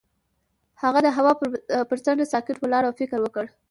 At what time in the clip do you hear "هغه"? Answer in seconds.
0.81-0.99